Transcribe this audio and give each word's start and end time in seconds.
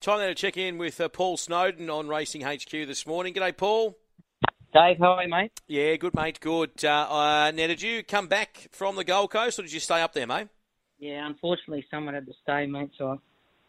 Time 0.00 0.20
now 0.20 0.26
to 0.26 0.34
check 0.34 0.56
in 0.56 0.78
with 0.78 1.00
uh, 1.00 1.08
Paul 1.08 1.36
Snowden 1.36 1.90
on 1.90 2.06
Racing 2.06 2.42
HQ 2.42 2.70
this 2.70 3.04
morning. 3.04 3.34
G'day, 3.34 3.56
Paul. 3.56 3.98
Dave, 4.72 4.98
how 5.00 5.14
are 5.14 5.24
you, 5.24 5.28
mate? 5.28 5.50
Yeah, 5.66 5.96
good, 5.96 6.14
mate. 6.14 6.38
Good. 6.38 6.84
Uh, 6.84 6.88
uh, 7.10 7.52
now, 7.52 7.66
did 7.66 7.82
you 7.82 8.04
come 8.04 8.28
back 8.28 8.68
from 8.70 8.94
the 8.94 9.02
Gold 9.02 9.32
Coast, 9.32 9.58
or 9.58 9.62
did 9.62 9.72
you 9.72 9.80
stay 9.80 10.00
up 10.00 10.12
there, 10.12 10.28
mate? 10.28 10.46
Yeah, 11.00 11.26
unfortunately, 11.26 11.84
someone 11.90 12.14
had 12.14 12.26
to 12.26 12.32
stay, 12.44 12.66
mate, 12.66 12.90
so 12.96 13.20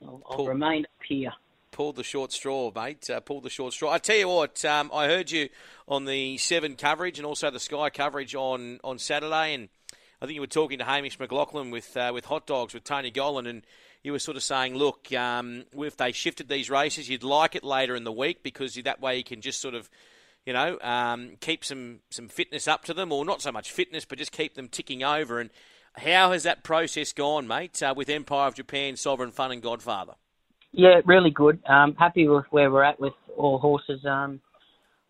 I'll, 0.04 0.21
I'll 0.29 0.46
remain 0.46 0.84
up 0.84 1.04
here. 1.07 1.31
Pulled 1.71 1.96
the 1.96 2.04
short 2.04 2.32
straw, 2.32 2.71
mate. 2.75 3.09
Uh, 3.09 3.21
pulled 3.21 3.41
the 3.41 3.50
short 3.50 3.73
straw. 3.73 3.91
I 3.91 3.98
tell 3.98 4.18
you 4.18 4.30
what, 4.30 4.64
um, 4.66 4.91
I 4.93 5.07
heard 5.07 5.32
you 5.32 5.50
on 5.88 6.05
the 6.05 6.38
Seven 6.38 6.75
coverage 6.75 7.18
and 7.18 7.25
also 7.25 7.50
the 7.50 7.59
Sky 7.59 7.89
coverage 7.89 8.36
on, 8.36 8.80
on 8.84 9.00
Saturday, 9.00 9.55
and 9.55 9.70
I 10.21 10.25
think 10.25 10.36
you 10.36 10.41
were 10.41 10.47
talking 10.47 10.79
to 10.79 10.86
Hamish 10.86 11.17
McLachlan 11.17 11.71
with 11.71 11.95
uh, 11.95 12.11
with 12.13 12.25
Hot 12.25 12.45
Dogs 12.45 12.73
with 12.73 12.83
Tony 12.83 13.09
Gollan, 13.09 13.47
and 13.47 13.65
you 14.04 14.11
were 14.11 14.19
sort 14.19 14.36
of 14.36 14.43
saying, 14.43 14.75
look, 14.75 15.11
um, 15.13 15.63
if 15.73 15.95
they 15.95 16.11
shifted 16.11 16.49
these 16.49 16.69
races, 16.69 17.09
you'd 17.09 17.23
like 17.23 17.55
it 17.55 17.63
later 17.63 17.95
in 17.95 18.04
the 18.04 18.11
week 18.11 18.43
because 18.43 18.75
that 18.75 19.00
way 19.00 19.18
you 19.18 19.24
can 19.24 19.39
just 19.39 19.61
sort 19.61 19.75
of, 19.75 19.89
you 20.46 20.51
know, 20.51 20.77
um, 20.82 21.37
keep 21.39 21.63
some 21.63 22.00
some 22.10 22.27
fitness 22.27 22.68
up 22.68 22.83
to 22.86 22.93
them, 22.93 23.13
or 23.13 23.24
not 23.24 23.41
so 23.41 23.51
much 23.51 23.71
fitness, 23.71 24.04
but 24.04 24.18
just 24.18 24.33
keep 24.33 24.55
them 24.55 24.68
ticking 24.68 25.04
over. 25.04 25.39
And 25.39 25.50
how 25.93 26.33
has 26.33 26.43
that 26.43 26.63
process 26.63 27.13
gone, 27.13 27.47
mate, 27.47 27.82
uh, 27.82 27.93
with 27.96 28.10
Empire 28.10 28.47
of 28.47 28.55
Japan, 28.55 28.97
Sovereign 28.97 29.32
Fun, 29.32 29.54
and 29.54 29.61
Godfather? 29.61 30.15
Yeah, 30.74 31.01
really 31.05 31.32
good. 31.32 31.60
Um, 31.65 31.96
happy 31.97 32.27
with 32.27 32.45
where 32.52 32.69
we're 32.69 32.83
at 32.83 32.99
with 32.99 33.13
all 33.38 33.58
horses. 33.58 34.05
Um, 34.05 34.41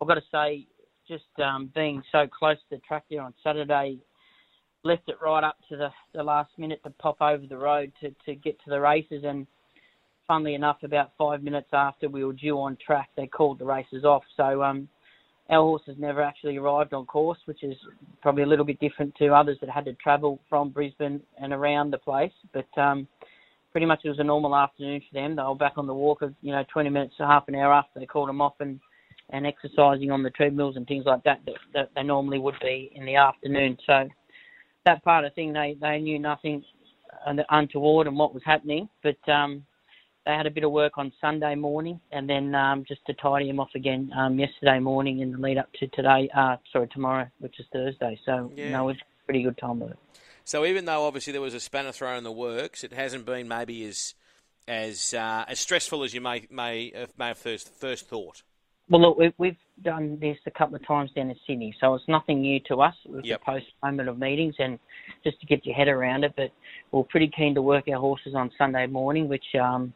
I've 0.00 0.08
got 0.08 0.14
to 0.14 0.22
say, 0.32 0.66
just 1.06 1.24
um, 1.42 1.70
being 1.74 2.02
so 2.12 2.26
close 2.26 2.56
to 2.56 2.76
the 2.76 2.78
track 2.78 3.04
there 3.10 3.20
on 3.20 3.34
Saturday, 3.42 3.98
left 4.82 5.08
it 5.08 5.16
right 5.22 5.44
up 5.44 5.56
to 5.68 5.76
the, 5.76 5.88
the 6.14 6.22
last 6.22 6.50
minute 6.58 6.80
to 6.84 6.90
pop 6.90 7.20
over 7.20 7.46
the 7.46 7.56
road 7.56 7.92
to, 8.00 8.10
to 8.26 8.34
get 8.34 8.58
to 8.64 8.70
the 8.70 8.80
races. 8.80 9.24
And 9.26 9.46
funnily 10.26 10.54
enough, 10.54 10.78
about 10.82 11.12
five 11.18 11.42
minutes 11.42 11.68
after 11.72 12.08
we 12.08 12.24
were 12.24 12.32
due 12.32 12.58
on 12.58 12.76
track, 12.84 13.10
they 13.16 13.26
called 13.26 13.58
the 13.58 13.64
races 13.64 14.04
off. 14.04 14.22
So 14.36 14.62
um, 14.62 14.88
our 15.50 15.60
horses 15.60 15.96
never 15.98 16.22
actually 16.22 16.56
arrived 16.56 16.94
on 16.94 17.04
course, 17.06 17.38
which 17.44 17.62
is 17.62 17.76
probably 18.22 18.44
a 18.44 18.46
little 18.46 18.64
bit 18.64 18.80
different 18.80 19.14
to 19.16 19.34
others 19.34 19.58
that 19.60 19.70
had 19.70 19.84
to 19.86 19.92
travel 19.94 20.40
from 20.48 20.70
Brisbane 20.70 21.20
and 21.40 21.52
around 21.52 21.90
the 21.90 21.98
place. 21.98 22.32
But 22.52 22.80
um, 22.80 23.06
pretty 23.72 23.86
much 23.86 24.00
it 24.04 24.08
was 24.08 24.18
a 24.18 24.24
normal 24.24 24.56
afternoon 24.56 25.02
for 25.08 25.20
them. 25.20 25.36
They 25.36 25.42
were 25.42 25.54
back 25.54 25.74
on 25.76 25.86
the 25.86 25.94
walk 25.94 26.22
of 26.22 26.34
you 26.42 26.52
know 26.52 26.64
20 26.72 26.90
minutes 26.90 27.14
to 27.18 27.26
half 27.26 27.48
an 27.48 27.54
hour 27.54 27.72
after 27.72 28.00
they 28.00 28.06
called 28.06 28.28
them 28.28 28.40
off 28.40 28.54
and 28.60 28.80
and 29.32 29.46
exercising 29.46 30.10
on 30.10 30.24
the 30.24 30.30
treadmills 30.30 30.76
and 30.76 30.86
things 30.88 31.04
like 31.06 31.22
that 31.22 31.40
that, 31.46 31.54
that 31.72 31.90
they 31.94 32.02
normally 32.02 32.38
would 32.38 32.56
be 32.60 32.90
in 32.94 33.04
the 33.04 33.14
afternoon. 33.14 33.76
So 33.86 34.08
that 34.90 35.04
part 35.04 35.24
of 35.24 35.30
the 35.30 35.34
thing 35.34 35.52
they 35.52 35.76
they 35.80 35.98
knew 35.98 36.18
nothing 36.18 36.64
un- 37.26 37.44
untoward 37.50 38.06
and 38.06 38.16
what 38.16 38.34
was 38.34 38.42
happening, 38.44 38.88
but 39.02 39.16
um, 39.28 39.64
they 40.26 40.32
had 40.32 40.46
a 40.46 40.50
bit 40.50 40.64
of 40.64 40.72
work 40.72 40.98
on 40.98 41.12
Sunday 41.20 41.54
morning 41.54 42.00
and 42.12 42.28
then 42.28 42.54
um, 42.54 42.84
just 42.86 43.04
to 43.06 43.14
tidy 43.14 43.46
them 43.46 43.60
off 43.60 43.70
again 43.74 44.10
um, 44.16 44.38
yesterday 44.38 44.78
morning 44.78 45.20
in 45.20 45.32
the 45.32 45.38
lead 45.38 45.58
up 45.58 45.72
to 45.74 45.86
today. 45.88 46.28
Uh, 46.36 46.56
sorry, 46.72 46.88
tomorrow, 46.88 47.26
which 47.38 47.58
is 47.58 47.66
Thursday. 47.72 48.18
So 48.24 48.52
Yeah. 48.56 48.64
you 48.64 48.70
know, 48.70 48.88
it's 48.88 49.00
a 49.00 49.24
pretty 49.26 49.42
good 49.42 49.58
time 49.58 49.80
with 49.80 49.92
it. 49.92 49.98
So 50.44 50.64
even 50.66 50.84
though 50.84 51.04
obviously 51.04 51.32
there 51.32 51.42
was 51.42 51.54
a 51.54 51.60
spanner 51.60 51.92
thrown 51.92 52.18
in 52.18 52.24
the 52.24 52.32
works, 52.32 52.82
it 52.82 52.92
hasn't 52.92 53.24
been 53.24 53.46
maybe 53.48 53.84
as 53.84 54.14
as 54.66 55.14
uh, 55.14 55.44
as 55.48 55.58
stressful 55.58 56.02
as 56.04 56.14
you 56.14 56.20
may 56.20 56.46
may 56.50 56.92
have, 56.94 57.16
may 57.18 57.28
have 57.28 57.38
first 57.38 57.72
first 57.74 58.08
thought. 58.08 58.42
Well, 58.90 59.00
look, 59.02 59.18
we've, 59.18 59.32
we've 59.38 59.56
done 59.84 60.18
this 60.20 60.36
a 60.46 60.50
couple 60.50 60.74
of 60.74 60.84
times 60.84 61.12
down 61.14 61.30
in 61.30 61.36
Sydney, 61.46 61.72
so 61.80 61.94
it's 61.94 62.08
nothing 62.08 62.40
new 62.40 62.58
to 62.66 62.82
us 62.82 62.94
with 63.06 63.24
Yep. 63.24 63.40
the 63.40 63.44
postponement 63.44 64.08
of 64.08 64.18
meetings 64.18 64.56
and 64.58 64.80
just 65.22 65.40
to 65.40 65.46
get 65.46 65.64
your 65.64 65.76
head 65.76 65.86
around 65.86 66.24
it. 66.24 66.34
But 66.36 66.50
we're 66.90 67.04
pretty 67.04 67.28
keen 67.28 67.54
to 67.54 67.62
work 67.62 67.84
our 67.86 68.00
horses 68.00 68.34
on 68.34 68.50
Sunday 68.58 68.88
morning, 68.88 69.28
which, 69.28 69.44
um, 69.54 69.94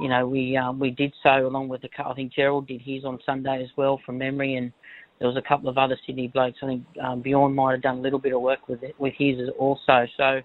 you 0.00 0.08
know, 0.08 0.26
we 0.26 0.56
um, 0.56 0.80
we 0.80 0.90
did 0.90 1.14
so 1.22 1.46
along 1.46 1.68
with 1.68 1.82
the. 1.82 1.88
I 2.04 2.14
think 2.14 2.32
Gerald 2.32 2.66
did 2.66 2.82
his 2.82 3.04
on 3.04 3.20
Sunday 3.24 3.62
as 3.62 3.70
well 3.76 4.00
from 4.04 4.18
memory, 4.18 4.56
and 4.56 4.72
there 5.20 5.28
was 5.28 5.36
a 5.36 5.48
couple 5.48 5.68
of 5.68 5.78
other 5.78 5.96
Sydney 6.04 6.26
blokes. 6.26 6.58
I 6.64 6.66
think 6.66 6.84
um, 7.00 7.22
Bjorn 7.22 7.54
might 7.54 7.72
have 7.72 7.82
done 7.82 7.98
a 7.98 8.00
little 8.00 8.18
bit 8.18 8.34
of 8.34 8.40
work 8.40 8.68
with 8.68 8.82
it, 8.82 8.96
with 8.98 9.14
his 9.16 9.36
also. 9.58 10.06
So. 10.16 10.40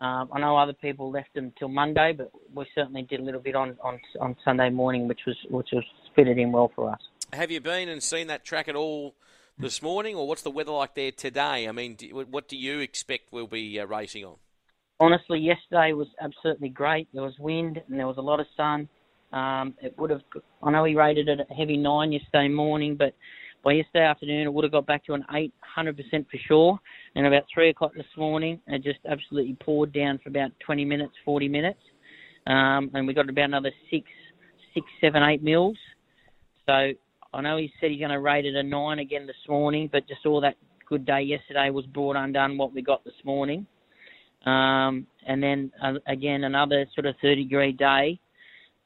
Um, 0.00 0.28
I 0.32 0.40
know 0.40 0.56
other 0.56 0.72
people 0.72 1.12
left 1.12 1.32
them 1.34 1.52
till 1.56 1.68
Monday, 1.68 2.12
but 2.12 2.30
we 2.52 2.66
certainly 2.74 3.02
did 3.02 3.20
a 3.20 3.22
little 3.22 3.40
bit 3.40 3.54
on, 3.54 3.76
on 3.82 4.00
on 4.20 4.34
Sunday 4.44 4.68
morning, 4.68 5.06
which 5.06 5.20
was 5.24 5.36
which 5.48 5.68
was 5.72 5.84
fitted 6.16 6.36
in 6.36 6.50
well 6.50 6.72
for 6.74 6.90
us. 6.90 6.98
Have 7.34 7.50
you 7.50 7.60
been 7.60 7.88
and 7.88 8.02
seen 8.02 8.28
that 8.28 8.44
track 8.44 8.68
at 8.68 8.76
all 8.76 9.14
this 9.58 9.82
morning, 9.82 10.16
or 10.16 10.26
what's 10.26 10.42
the 10.42 10.50
weather 10.50 10.72
like 10.72 10.94
there 10.94 11.12
today? 11.12 11.68
I 11.68 11.72
mean, 11.72 11.94
do, 11.94 12.06
what 12.30 12.48
do 12.48 12.56
you 12.56 12.80
expect 12.80 13.32
we'll 13.32 13.46
be 13.46 13.78
uh, 13.78 13.86
racing 13.86 14.24
on? 14.24 14.36
honestly, 15.00 15.38
yesterday 15.38 15.92
was 15.92 16.08
absolutely 16.20 16.68
great. 16.68 17.08
There 17.12 17.22
was 17.22 17.34
wind 17.38 17.80
and 17.88 17.98
there 17.98 18.06
was 18.06 18.16
a 18.16 18.22
lot 18.22 18.40
of 18.40 18.46
sun. 18.56 18.88
Um, 19.32 19.74
it 19.82 19.94
would 19.98 20.10
have. 20.10 20.22
I 20.62 20.70
know 20.70 20.84
he 20.84 20.94
rated 20.94 21.28
it 21.28 21.40
a 21.48 21.54
heavy 21.54 21.76
nine 21.76 22.12
yesterday 22.12 22.48
morning, 22.48 22.96
but 22.96 23.14
by 23.64 23.72
yesterday 23.72 24.04
afternoon 24.04 24.46
it 24.46 24.52
would 24.52 24.64
have 24.64 24.72
got 24.72 24.86
back 24.86 25.04
to 25.06 25.14
an 25.14 25.24
eight 25.34 25.52
hundred 25.60 25.96
percent 25.96 26.26
for 26.30 26.38
sure. 26.46 26.78
And 27.16 27.26
about 27.26 27.44
three 27.52 27.70
o'clock 27.70 27.92
this 27.94 28.06
morning, 28.16 28.60
it 28.68 28.82
just 28.82 29.00
absolutely 29.08 29.56
poured 29.60 29.92
down 29.92 30.18
for 30.22 30.28
about 30.28 30.52
twenty 30.64 30.84
minutes, 30.84 31.14
forty 31.24 31.48
minutes, 31.48 31.80
um, 32.46 32.90
and 32.94 33.06
we 33.06 33.14
got 33.14 33.28
about 33.28 33.46
another 33.46 33.72
six, 33.90 34.06
six, 34.72 34.86
seven, 35.00 35.22
eight 35.22 35.42
mils. 35.42 35.76
So 36.66 36.92
I 37.34 37.40
know 37.40 37.56
he 37.56 37.72
said 37.80 37.90
he's 37.90 37.98
going 37.98 38.12
to 38.12 38.20
rate 38.20 38.46
it 38.46 38.54
a 38.54 38.62
nine 38.62 39.00
again 39.00 39.26
this 39.26 39.36
morning, 39.48 39.88
but 39.90 40.06
just 40.06 40.24
all 40.24 40.40
that 40.42 40.56
good 40.88 41.04
day 41.04 41.22
yesterday 41.22 41.70
was 41.70 41.84
brought 41.86 42.14
undone 42.16 42.56
what 42.56 42.72
we 42.72 42.80
got 42.80 43.04
this 43.04 43.14
morning. 43.24 43.66
Um, 44.46 45.06
and 45.26 45.42
then 45.42 45.72
uh, 45.82 45.94
again 46.06 46.44
another 46.44 46.86
sort 46.94 47.06
of 47.06 47.16
30 47.22 47.44
degree 47.44 47.72
day 47.72 48.20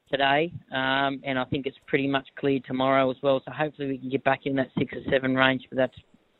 today, 0.09 0.51
um, 0.71 1.21
and 1.23 1.37
I 1.37 1.43
think 1.45 1.67
it's 1.67 1.77
pretty 1.85 2.07
much 2.07 2.27
clear 2.39 2.59
tomorrow 2.65 3.11
as 3.11 3.17
well. 3.21 3.41
So 3.45 3.51
hopefully 3.51 3.89
we 3.89 3.97
can 3.97 4.09
get 4.09 4.23
back 4.23 4.45
in 4.45 4.55
that 4.55 4.69
six 4.77 4.93
or 4.93 5.03
seven 5.11 5.35
range, 5.35 5.67
but 5.69 5.77
that's 5.77 5.97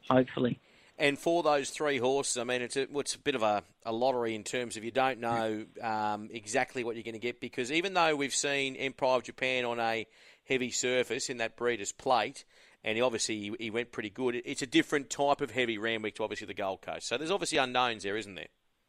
hopefully. 0.10 0.60
And 0.98 1.18
for 1.18 1.44
those 1.44 1.70
three 1.70 1.98
horses, 1.98 2.38
I 2.38 2.44
mean, 2.44 2.62
it's 2.62 2.76
a, 2.76 2.88
it's 2.98 3.16
a 3.16 3.20
bit 3.20 3.36
of 3.36 3.44
a, 3.44 3.64
a 3.86 3.92
lottery 3.92 4.36
in 4.36 4.44
terms 4.44 4.76
of 4.76 4.84
you 4.84 4.92
don't 4.92 5.20
know 5.20 5.66
um, 5.82 6.30
exactly 6.32 6.84
what 6.84 6.96
you're 6.96 7.04
going 7.04 7.14
to 7.14 7.20
get 7.20 7.40
because 7.40 7.72
even 7.72 7.94
though 7.94 8.16
we've 8.16 8.36
seen 8.36 8.76
Empire 8.76 9.18
of 9.18 9.24
Japan 9.24 9.64
on 9.64 9.80
a 9.80 10.08
heavy 10.50 10.72
surface 10.72 11.30
in 11.30 11.38
that 11.38 11.56
Breeders' 11.56 11.92
Plate, 11.92 12.44
and 12.84 12.96
he 12.98 13.02
obviously 13.02 13.40
he, 13.40 13.56
he 13.60 13.70
went 13.70 13.92
pretty 13.92 14.10
good, 14.10 14.42
it's 14.46 14.62
a 14.62 14.68
different 14.68 15.10
type 15.10 15.42
of 15.42 15.52
heavy 15.52 15.78
Randwick 15.78 16.16
to 16.16 16.24
obviously 16.24 16.48
the 16.48 16.54
Gold 16.54 16.82
Coast. 16.82 17.08
So 17.08 17.18
there's 17.18 17.32
obviously 17.32 17.58
unknowns 17.58 18.04
there, 18.04 18.18
isn't 18.18 18.36
there? 18.36 18.48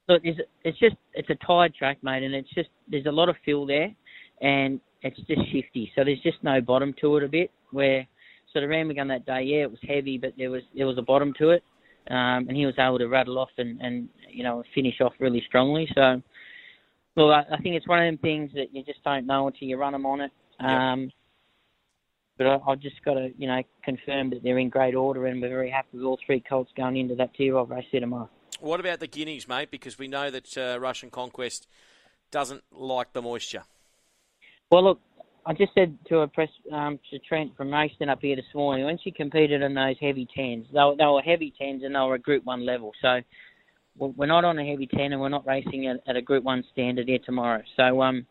Look, 0.09 0.23
it's, 0.25 0.41
it's 0.65 0.79
just 0.79 0.97
it's 1.15 1.31
a 1.31 1.37
tired 1.47 1.75
track, 1.75 1.99
mate, 2.03 2.23
and 2.23 2.35
it's 2.35 2.53
just 2.55 2.69
there's 2.89 3.07
a 3.07 3.13
lot 3.13 3.29
of 3.29 3.37
fill 3.45 3.67
there, 3.67 3.95
and 4.41 4.81
it's 5.03 5.17
just 5.19 5.43
shifty. 5.53 5.93
So 5.95 6.03
there's 6.05 6.21
just 6.23 6.43
no 6.43 6.61
bottom 6.61 6.95
to 7.01 7.17
it 7.19 7.25
a 7.25 7.29
bit. 7.29 7.51
Where 7.71 8.07
so 8.53 8.61
the 8.61 8.67
Randwick 8.67 8.99
on 8.99 9.09
that 9.09 9.27
day, 9.27 9.43
yeah, 9.43 9.63
it 9.63 9.71
was 9.71 9.79
heavy, 9.87 10.19
but 10.19 10.33
there 10.37 10.51
was 10.51 10.63
there 10.77 10.87
was 10.87 10.99
a 10.99 11.03
bottom 11.03 11.33
to 11.39 11.51
it, 11.51 11.63
um, 12.09 12.49
and 12.49 12.57
he 12.57 12.67
was 12.67 12.75
able 12.79 12.99
to 12.99 13.07
rattle 13.07 13.39
off 13.39 13.51
and 13.59 13.81
and 13.81 14.09
you 14.29 14.43
know 14.43 14.65
finish 14.75 15.01
off 15.01 15.13
really 15.21 15.43
strongly. 15.47 15.89
So, 15.95 16.21
well, 17.17 17.31
I, 17.31 17.45
I 17.53 17.59
think 17.59 17.77
it's 17.77 17.87
one 17.87 18.01
of 18.01 18.07
them 18.07 18.19
things 18.19 18.51
that 18.55 18.75
you 18.75 18.83
just 18.83 19.05
don't 19.05 19.27
know 19.27 19.47
until 19.47 19.69
you 19.69 19.77
run 19.77 19.93
them 19.93 20.07
on 20.07 20.23
it. 20.23 20.33
Um, 20.59 21.13
but 22.41 22.47
I, 22.47 22.73
I've 22.73 22.81
just 22.81 23.05
got 23.05 23.15
to, 23.15 23.31
you 23.37 23.47
know, 23.47 23.63
confirm 23.85 24.31
that 24.31 24.43
they're 24.43 24.59
in 24.59 24.71
great 24.71 24.95
order, 24.95 25.27
and 25.27 25.43
we're 25.43 25.51
very 25.51 25.69
happy 25.69 25.89
with 25.93 26.05
all 26.05 26.19
three 26.25 26.41
colts 26.41 26.71
going 26.75 26.97
into 26.97 27.15
that 27.17 27.35
tier 27.35 27.55
of 27.59 27.69
race 27.69 27.85
there 27.93 28.01
tomorrow. 28.01 28.31
What 28.61 28.81
about 28.81 28.99
the 28.99 29.07
guineas, 29.07 29.47
mate? 29.47 29.71
Because 29.71 29.99
we 29.99 30.09
know 30.09 30.31
that 30.31 30.57
uh, 30.57 30.81
Russian 30.81 31.11
Conquest 31.11 31.69
doesn't 32.31 32.63
like 32.73 33.13
the 33.13 33.21
moisture. 33.21 33.65
Well, 34.71 34.85
look, 34.85 35.01
I 35.45 35.53
just 35.53 35.75
said 35.75 35.99
to 36.09 36.21
a 36.21 36.29
press 36.29 36.49
um, 36.73 36.99
to 37.11 37.19
Trent 37.19 37.55
from 37.59 37.75
Racing 37.75 38.09
up 38.09 38.23
here 38.23 38.37
this 38.37 38.55
morning 38.55 38.87
when 38.87 38.99
she 39.05 39.11
competed 39.11 39.61
in 39.61 39.75
those 39.75 39.97
heavy 40.01 40.27
tens, 40.35 40.67
they 40.73 40.79
were, 40.79 40.97
they 40.97 41.05
were 41.05 41.21
heavy 41.21 41.53
tens 41.61 41.83
and 41.85 41.95
they 41.95 41.99
were 41.99 42.15
a 42.15 42.19
Group 42.19 42.47
One 42.47 42.65
level. 42.65 42.93
So 43.03 43.21
we're 43.99 44.09
we're 44.09 44.27
not 44.27 44.47
on 44.47 44.59
a 44.59 44.65
heavy 44.65 44.87
ten 44.87 45.13
and 45.13 45.21
we're 45.21 45.29
not 45.29 45.47
racing 45.47 45.89
at, 45.89 46.01
at 46.07 46.17
a 46.17 46.23
Group 46.23 46.45
One 46.45 46.65
standard 46.73 47.07
here 47.07 47.19
tomorrow. 47.23 47.63
So 47.77 48.01
um, 48.01 48.27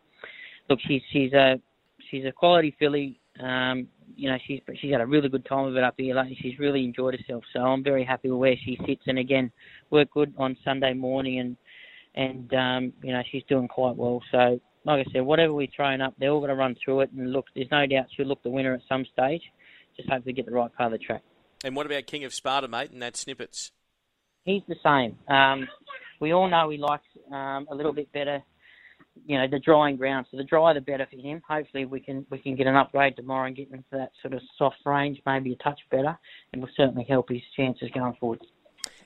look, 0.68 0.80
she's 0.88 1.04
she's 1.12 1.34
a 1.34 1.62
she's 2.10 2.26
a 2.26 2.32
quality 2.32 2.76
filly. 2.80 3.19
Um, 3.40 3.88
you 4.16 4.30
know, 4.30 4.38
she's 4.46 4.62
she's 4.82 4.92
had 4.92 5.02
a 5.02 5.06
really 5.06 5.30
good 5.30 5.46
time 5.46 5.66
of 5.66 5.76
it 5.76 5.84
up 5.84 5.96
here 5.98 6.16
lately. 6.16 6.38
She's 6.42 6.60
really 6.60 6.84
enjoyed 6.84 7.18
herself. 7.18 7.44
So 7.54 7.62
I'm 7.62 7.84
very 7.84 8.04
happy 8.04 8.30
with 8.30 8.40
where 8.40 8.56
she 8.64 8.78
sits. 8.86 9.04
And 9.08 9.18
again, 9.18 9.52
worked 9.90 10.12
good 10.12 10.34
on 10.38 10.58
Sunday 10.64 10.94
morning 10.94 11.40
and 11.40 11.58
and 12.16 12.54
um, 12.54 12.94
you 13.02 13.14
know 13.14 13.22
she's 13.32 13.44
doing 13.48 13.68
quite 13.68 13.96
well. 13.96 14.22
So 14.32 14.60
like 14.86 15.08
I 15.08 15.12
said, 15.12 15.22
whatever 15.22 15.54
we're 15.54 15.68
throwing 15.76 16.02
up, 16.02 16.14
they're 16.20 16.30
all 16.30 16.40
going 16.40 16.50
to 16.50 16.56
run 16.56 16.76
through 16.84 17.02
it. 17.02 17.12
And 17.12 17.32
look, 17.32 17.46
there's 17.56 17.72
no 17.72 17.86
doubt 17.86 18.08
she'll 18.16 18.26
look 18.26 18.44
the 18.44 18.50
winner 18.50 18.74
at 18.74 18.82
some 18.90 19.06
stage. 19.12 19.42
Just 19.96 20.10
hope 20.10 20.24
to 20.26 20.34
get 20.34 20.46
the 20.46 20.52
right 20.52 20.74
part 20.74 20.94
of 20.94 21.00
the 21.00 21.06
track. 21.06 21.22
And 21.64 21.76
what 21.76 21.86
about 21.86 22.08
King 22.08 22.24
of 22.24 22.34
Sparta, 22.34 22.68
mate, 22.68 22.92
and 22.92 23.02
that 23.02 23.18
snippets? 23.18 23.72
He's 24.46 24.62
the 24.68 24.76
same. 24.84 25.18
Um, 25.34 25.68
we 26.20 26.34
all 26.34 26.50
know 26.50 26.70
he 26.70 26.78
likes 26.78 27.04
um, 27.32 27.68
a 27.70 27.76
little 27.76 27.94
bit 27.94 28.12
better, 28.14 28.42
you 29.26 29.38
know, 29.38 29.48
the 29.48 29.60
drying 29.60 29.98
ground. 29.98 30.28
So 30.30 30.38
the 30.38 30.44
drier 30.44 30.74
the 30.74 30.82
better 30.82 31.08
for 31.10 31.18
him. 31.18 31.42
Hopefully 31.48 31.86
we 31.86 32.00
can 32.00 32.26
we 32.30 32.40
can 32.40 32.56
get 32.56 32.68
an 32.68 32.76
upgrade 32.76 33.16
tomorrow 33.16 33.48
and 33.48 33.56
get 33.56 33.70
into 33.72 33.84
that 33.92 34.12
sort 34.22 34.34
of 34.34 34.42
soft 34.58 34.78
range, 34.86 35.22
maybe 35.26 35.54
a 35.54 35.64
touch 35.64 35.80
better, 35.92 36.18
and 36.52 36.62
will 36.62 36.70
certainly 36.76 37.06
help 37.08 37.30
his 37.30 37.42
chances 37.56 37.90
going 37.94 38.16
forward. 38.20 38.40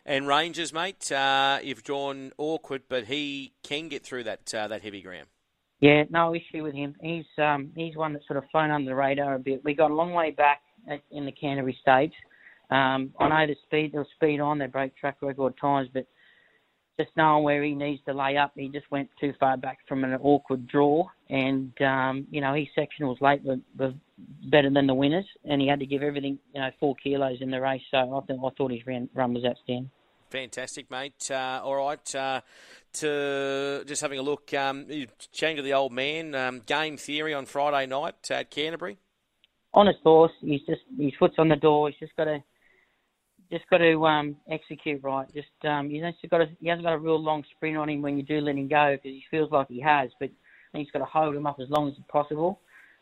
And 0.06 0.28
Rangers, 0.28 0.74
mate, 0.74 1.12
uh, 1.12 1.60
you've 1.64 1.84
drawn 1.84 2.34
awkward, 2.38 2.84
but 2.90 3.06
he 3.06 3.54
can 3.64 3.88
get 3.88 4.04
through 4.04 4.24
that 4.26 4.54
uh, 4.54 4.68
that 4.68 4.82
heavy 4.82 5.02
ground. 5.02 5.28
Yeah, 5.80 6.04
no 6.10 6.34
issue 6.34 6.64
with 6.64 6.76
him. 6.76 6.96
He's 7.02 7.26
um, 7.38 7.72
he's 7.76 7.96
one 7.96 8.14
that's 8.14 8.28
sort 8.28 8.38
of 8.38 8.44
flown 8.52 8.72
under 8.72 8.90
the 8.90 8.96
radar 8.96 9.36
a 9.36 9.40
bit. 9.40 9.64
We 9.64 9.74
got 9.74 9.92
a 9.92 9.96
long 9.96 10.14
way 10.14 10.32
back 10.32 10.62
at, 10.90 11.02
in 11.12 11.26
the 11.26 11.32
Canterbury 11.32 11.78
stage. 11.82 12.14
Um, 12.70 13.14
I 13.20 13.28
know 13.28 13.48
the 13.48 13.56
speed, 13.66 13.92
they'll 13.94 14.08
speed 14.16 14.40
on, 14.40 14.58
they 14.58 14.68
break 14.68 14.96
track 14.96 15.18
record 15.22 15.54
times, 15.60 15.90
but 15.94 16.08
just 17.00 17.12
knowing 17.18 17.44
where 17.44 17.64
he 17.64 17.74
needs 17.74 18.02
to 18.06 18.14
lay 18.14 18.38
up, 18.38 18.52
he 18.56 18.70
just 18.70 18.90
went 18.92 19.10
too 19.20 19.34
far 19.40 19.58
back 19.58 19.80
from 19.88 20.04
an 20.04 20.14
awkward 20.22 20.68
draw. 20.68 21.08
And, 21.30 21.74
um, 21.82 22.28
you 22.30 22.42
know, 22.42 22.54
his 22.54 22.68
section 22.76 23.08
was 23.08 23.18
late 23.20 23.44
but, 23.44 23.60
were 23.78 23.94
better 24.50 24.70
than 24.70 24.88
the 24.88 24.94
winners, 24.94 25.26
and 25.44 25.62
he 25.62 25.68
had 25.68 25.80
to 25.80 25.86
give 25.86 26.04
everything, 26.04 26.38
you 26.54 26.62
know, 26.62 26.70
four 26.80 26.96
kilos 26.96 27.42
in 27.42 27.50
the 27.50 27.60
race. 27.60 27.82
So 27.90 27.98
I, 27.98 28.28
th- 28.28 28.40
I 28.40 28.50
thought 28.56 28.72
his 28.72 28.86
run, 28.86 29.10
run 29.14 29.34
was 29.34 29.44
outstanding. 29.44 29.90
Fantastic, 30.30 30.90
mate. 30.90 31.30
Uh, 31.30 31.62
all 31.64 31.76
right, 31.76 32.16
uh, 32.16 32.42
to 32.94 33.84
just 33.86 34.02
having 34.02 34.18
a 34.18 34.24
look, 34.24 34.52
um, 34.54 34.88
change 35.32 35.60
of 35.60 35.66
the 35.66 35.74
old 35.74 35.92
man. 35.92 36.34
Um, 36.34 36.60
game 36.60 36.98
theory 36.98 37.34
on 37.36 37.46
Friday 37.46 37.88
night 37.88 38.32
at 38.32 38.50
Canterbury. 38.50 38.98
Honest 39.76 40.00
horse. 40.04 40.32
He's 40.42 40.62
just 40.62 40.82
his 41.00 41.14
foot's 41.20 41.36
on 41.38 41.50
the 41.50 41.56
door. 41.56 41.90
He's 41.90 42.00
just 42.00 42.16
got 42.16 42.26
to 42.26 42.44
just 43.54 43.70
got 43.70 43.78
to 43.78 44.06
um, 44.06 44.36
execute 44.50 45.04
right. 45.04 45.28
Just 45.34 45.48
um, 45.64 45.90
he's 45.90 46.02
got 46.30 46.42
a, 46.42 46.46
he 46.60 46.68
hasn't 46.68 46.86
got 46.86 46.94
a 46.94 46.98
real 46.98 47.22
long 47.22 47.44
sprint 47.56 47.78
on 47.78 47.88
him 47.88 48.02
when 48.02 48.18
you 48.18 48.24
do 48.24 48.42
let 48.42 48.56
him 48.56 48.68
go 48.68 48.96
because 48.96 49.12
he 49.12 49.24
feels 49.30 49.52
like 49.52 49.68
he 49.68 49.80
has, 49.80 50.10
but 50.20 50.30
he's 50.74 50.90
got 50.92 51.00
to 51.00 51.06
hold 51.06 51.36
him 51.36 51.46
up 51.46 51.58
as 51.62 51.70
long 51.70 51.88
as 51.88 51.94
possible. 52.08 52.60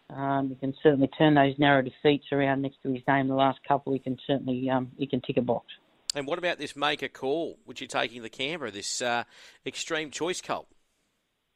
Um, 0.09 0.50
he 0.50 0.56
can 0.56 0.74
certainly 0.83 1.09
turn 1.18 1.36
those 1.36 1.53
narrow 1.57 1.81
defeats 1.81 2.25
around 2.33 2.62
next 2.62 2.83
to 2.83 2.92
his 2.92 3.01
name. 3.07 3.30
The 3.30 3.33
last 3.33 3.59
couple, 3.65 3.94
he 3.94 4.00
can 4.00 4.18
certainly 4.27 4.69
um, 4.69 4.92
he 4.98 5.07
can 5.07 5.21
tick 5.21 5.38
a 5.38 5.42
box. 5.42 5.68
And 6.13 6.27
what 6.27 6.38
about 6.38 6.57
this 6.57 6.75
make 6.75 7.01
a 7.01 7.07
call, 7.07 7.57
which 7.63 7.80
you're 7.80 7.88
taking 7.88 8.21
the 8.21 8.30
Canberra, 8.30 8.71
this 8.71 9.01
uh, 9.01 9.24
extreme 9.65 10.12
choice 10.12 10.42
colt? 10.42 10.68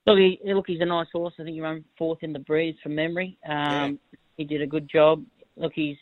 Look, 0.08 0.18
he, 0.18 0.40
look, 0.46 0.68
he's 0.68 0.80
a 0.80 0.86
nice 0.86 1.08
horse. 1.12 1.34
I 1.38 1.44
think 1.44 1.56
he 1.56 1.62
ran 1.62 1.84
fourth 1.98 2.20
in 2.22 2.32
the 2.32 2.40
breeze 2.40 2.76
from 2.82 2.96
memory. 2.96 3.38
Um, 3.46 4.00
yeah. 4.14 4.18
He 4.38 4.44
did 4.46 4.62
a 4.62 4.68
good 4.68 4.90
job. 4.90 5.26
Look, 5.58 5.74
he's 5.76 5.98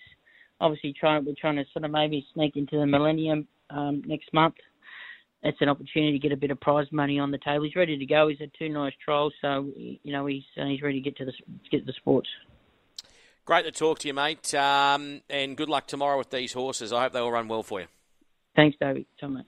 obviously 0.60 0.94
trying. 0.98 1.26
We're 1.26 1.36
trying 1.40 1.56
to 1.58 1.66
sort 1.74 1.86
of 1.86 1.92
maybe 1.92 2.26
sneak 2.34 2.56
into 2.56 2.78
the 2.78 2.86
Millennium 2.86 3.48
um, 3.70 4.02
next 4.06 4.34
month. 4.34 4.56
It's 5.44 5.58
an 5.60 5.68
opportunity 5.68 6.14
to 6.14 6.20
get 6.20 6.32
a 6.32 6.38
bit 6.38 6.52
of 6.52 6.60
prize 6.62 6.88
money 6.92 7.20
on 7.20 7.32
the 7.32 7.38
table. 7.38 7.66
He's 7.66 7.76
ready 7.76 7.98
to 7.98 8.06
go. 8.06 8.30
He's 8.30 8.40
had 8.40 8.52
two 8.58 8.70
nice 8.70 8.94
trials, 9.04 9.34
so 9.42 9.70
you 9.76 10.14
know 10.14 10.26
he's 10.26 10.44
uh, 10.60 10.66
he's 10.66 10.82
ready 10.82 11.02
to 11.02 11.04
get 11.04 11.18
to 11.18 11.26
the 11.26 11.34
get 11.70 11.80
to 11.80 11.86
the 11.86 11.94
sports. 11.94 12.30
Great 13.46 13.66
to 13.66 13.72
talk 13.72 14.00
to 14.00 14.08
you, 14.08 14.14
mate, 14.14 14.54
um, 14.54 15.22
and 15.30 15.58
good 15.58 15.68
luck 15.68 15.86
tomorrow 15.86 16.18
with 16.18 16.30
these 16.30 16.54
horses. 16.54 16.94
I 16.94 17.04
hope 17.04 17.12
they 17.12 17.20
all 17.20 17.32
run 17.32 17.50
well 17.50 17.62
for 17.62 17.82
you. 17.82 17.88
Thanks, 18.56 18.78
David. 18.80 19.06
So 19.20 19.28
much. 19.28 19.42